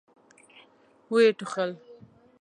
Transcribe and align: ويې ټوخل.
ويې 1.11 1.31
ټوخل. 1.37 1.71